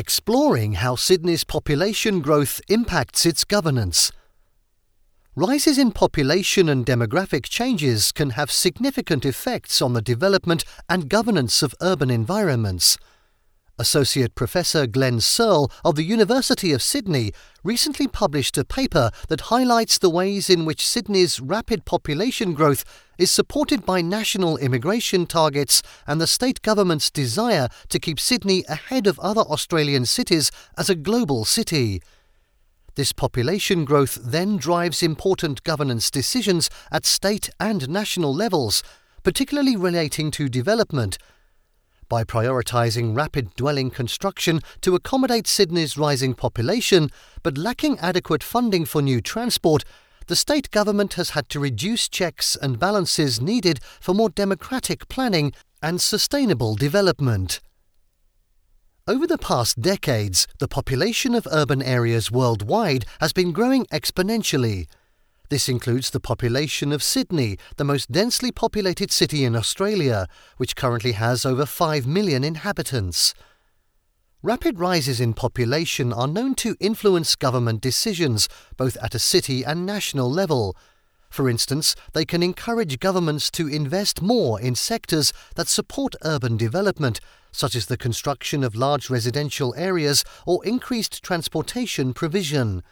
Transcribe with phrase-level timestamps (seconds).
[0.00, 4.10] exploring how Sydney's population growth impacts its governance.
[5.36, 11.62] Rises in population and demographic changes can have significant effects on the development and governance
[11.62, 12.96] of urban environments.
[13.80, 17.32] Associate Professor Glenn Searle of the University of Sydney
[17.64, 22.84] recently published a paper that highlights the ways in which Sydney's rapid population growth
[23.16, 29.06] is supported by national immigration targets and the state government's desire to keep Sydney ahead
[29.06, 32.02] of other Australian cities as a global city.
[32.96, 38.82] This population growth then drives important governance decisions at state and national levels,
[39.22, 41.16] particularly relating to development
[42.10, 47.08] by prioritising rapid dwelling construction to accommodate Sydney's rising population,
[47.42, 49.84] but lacking adequate funding for new transport,
[50.26, 55.54] the state government has had to reduce checks and balances needed for more democratic planning
[55.82, 57.60] and sustainable development.
[59.08, 64.86] Over the past decades, the population of urban areas worldwide has been growing exponentially.
[65.50, 71.10] This includes the population of Sydney, the most densely populated city in Australia, which currently
[71.12, 73.34] has over 5 million inhabitants.
[74.44, 79.84] Rapid rises in population are known to influence government decisions, both at a city and
[79.84, 80.76] national level.
[81.30, 87.18] For instance, they can encourage governments to invest more in sectors that support urban development,
[87.50, 92.84] such as the construction of large residential areas or increased transportation provision.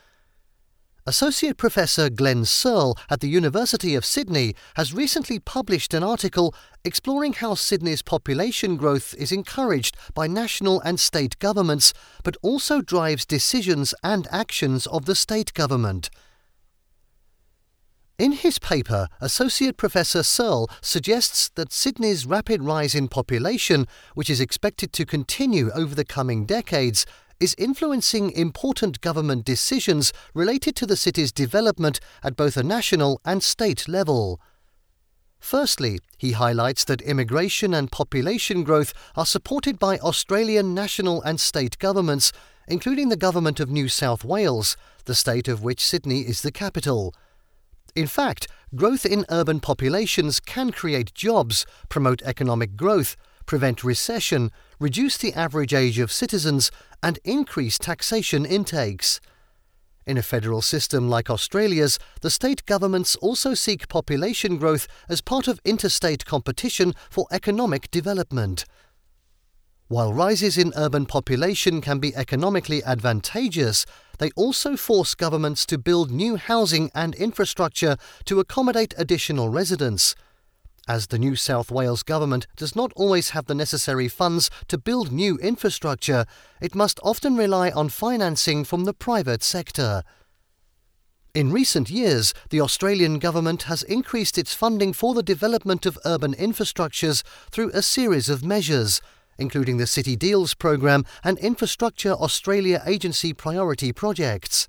[1.09, 7.33] Associate Professor Glenn Searle at the University of Sydney has recently published an article exploring
[7.33, 13.95] how Sydney's population growth is encouraged by national and state governments, but also drives decisions
[14.05, 16.11] and actions of the state government.
[18.19, 24.43] In his paper, Associate Professor Searle suggests that Sydney's rapid rise in population, which is
[24.43, 27.07] expected to continue over the coming decades,
[27.41, 33.43] is influencing important government decisions related to the city's development at both a national and
[33.43, 34.41] state level.
[35.39, 41.79] Firstly, he highlights that immigration and population growth are supported by Australian national and state
[41.79, 42.33] governments,
[42.67, 47.15] including the Government of New South Wales, the state of which Sydney is the capital.
[47.95, 53.17] In fact, growth in urban populations can create jobs, promote economic growth,
[53.47, 56.71] prevent recession, reduce the average age of citizens,
[57.03, 59.21] and increase taxation intakes.
[60.07, 65.49] In a federal system like Australia's, the state governments also seek population growth as part
[65.49, 68.65] of interstate competition for economic development.
[69.89, 73.87] While rises in urban population can be economically advantageous,
[74.19, 77.97] they also force governments to build new housing and infrastructure
[78.27, 80.15] to accommodate additional residents
[80.89, 85.13] as the New South Wales government does not always have the necessary funds to build
[85.13, 86.25] new infrastructure,
[86.61, 90.03] it must often rely on financing from the private sector.
[91.35, 96.35] In recent years, the Australian government has increased its funding for the development of urban
[96.35, 97.23] infrastructures
[97.53, 99.01] through a series of measures,
[99.39, 104.67] including the City Deals program and Infrastructure Australia Agency priority projects.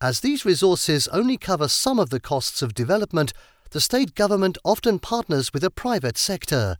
[0.00, 3.32] As these resources only cover some of the costs of development,
[3.70, 6.76] the state government often partners with the private sector.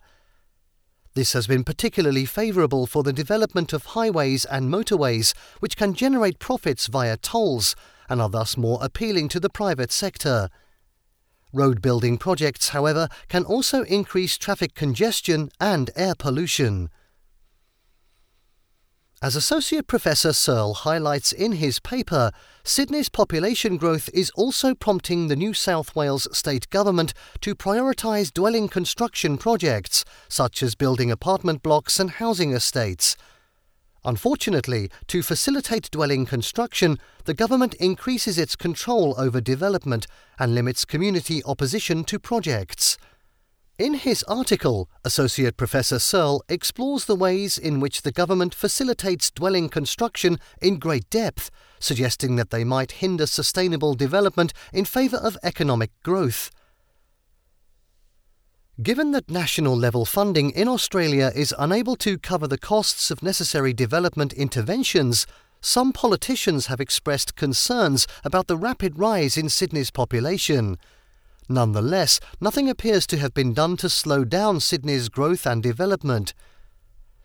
[1.13, 6.39] This has been particularly favourable for the development of highways and motorways, which can generate
[6.39, 7.75] profits via tolls
[8.09, 10.49] and are thus more appealing to the private sector.
[11.51, 16.89] Road building projects, however, can also increase traffic congestion and air pollution.
[19.21, 22.31] As Associate Professor Searle highlights in his paper,
[22.63, 28.69] Sydney's population growth is also prompting the New South Wales state government to prioritise dwelling
[28.69, 33.17] construction projects, such as building apartment blocks and housing estates.
[34.05, 40.07] Unfortunately, to facilitate dwelling construction, the government increases its control over development
[40.39, 42.97] and limits community opposition to projects.
[43.79, 49.69] In his article, Associate Professor Searle explores the ways in which the government facilitates dwelling
[49.69, 51.49] construction in great depth,
[51.79, 56.51] suggesting that they might hinder sustainable development in favour of economic growth.
[58.83, 63.71] Given that national level funding in Australia is unable to cover the costs of necessary
[63.71, 65.25] development interventions,
[65.61, 70.77] some politicians have expressed concerns about the rapid rise in Sydney's population.
[71.51, 76.35] Nonetheless, nothing appears to have been done to slow down Sydney's growth and development.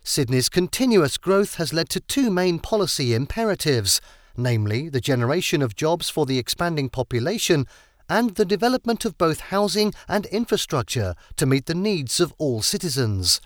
[0.03, 4.00] Sydney's continuous growth has led to two main policy imperatives,
[4.35, 7.67] namely the generation of jobs for the expanding population
[8.09, 13.41] and the development of both housing and infrastructure to meet the needs of all citizens.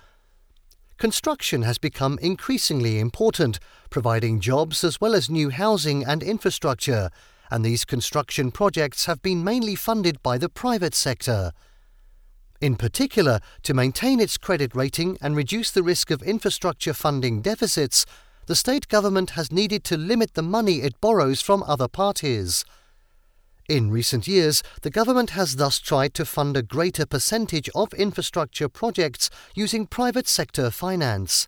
[0.97, 7.09] construction has become increasingly important, providing jobs as well as new housing and infrastructure,
[7.51, 11.53] and these construction projects have been mainly funded by the private sector.
[12.61, 18.05] In particular, to maintain its credit rating and reduce the risk of infrastructure funding deficits,
[18.47, 22.65] the state government has needed to limit the money it borrows from other parties.
[23.69, 28.69] In recent years, the government has thus tried to fund a greater percentage of infrastructure
[28.69, 31.47] projects using private sector finance.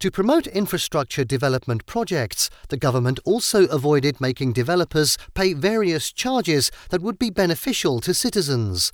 [0.00, 7.00] To promote infrastructure development projects, the government also avoided making developers pay various charges that
[7.00, 8.92] would be beneficial to citizens.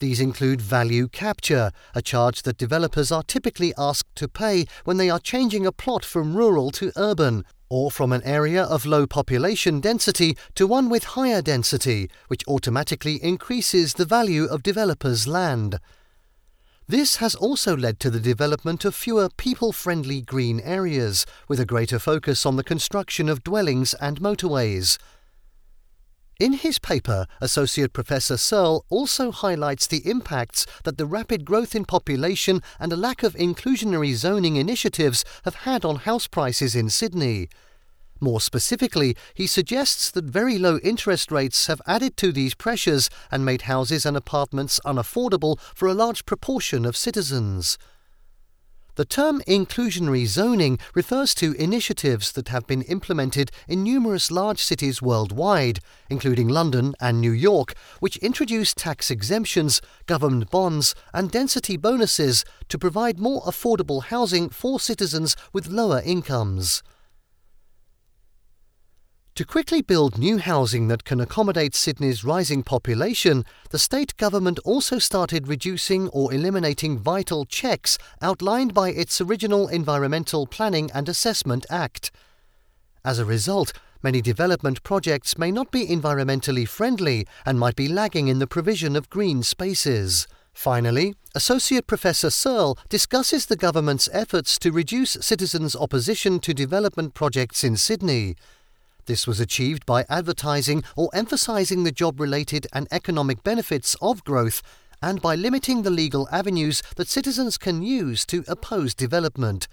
[0.00, 5.08] These include value capture, a charge that developers are typically asked to pay when they
[5.08, 9.78] are changing a plot from rural to urban, or from an area of low population
[9.78, 15.78] density to one with higher density, which automatically increases the value of developers' land.
[16.86, 21.64] This has also led to the development of fewer people friendly green areas, with a
[21.64, 24.98] greater focus on the construction of dwellings and motorways.
[26.38, 31.86] In his paper, Associate Professor Searle also highlights the impacts that the rapid growth in
[31.86, 37.48] population and a lack of inclusionary zoning initiatives have had on house prices in Sydney.
[38.24, 43.44] More specifically, he suggests that very low interest rates have added to these pressures and
[43.44, 47.76] made houses and apartments unaffordable for a large proportion of citizens.
[48.94, 55.02] The term inclusionary zoning refers to initiatives that have been implemented in numerous large cities
[55.02, 62.42] worldwide, including London and New York, which introduce tax exemptions, government bonds, and density bonuses
[62.70, 66.82] to provide more affordable housing for citizens with lower incomes.
[69.36, 75.00] To quickly build new housing that can accommodate Sydney's rising population, the state government also
[75.00, 82.12] started reducing or eliminating vital checks outlined by its original Environmental Planning and Assessment Act.
[83.04, 83.72] As a result,
[84.04, 88.94] many development projects may not be environmentally friendly and might be lagging in the provision
[88.94, 90.28] of green spaces.
[90.52, 97.64] Finally, Associate Professor Searle discusses the government's efforts to reduce citizens' opposition to development projects
[97.64, 98.36] in Sydney.
[99.06, 104.62] This was achieved by advertising or emphasizing the job related and economic benefits of growth
[105.02, 109.68] and by limiting the legal avenues that citizens can use to oppose development.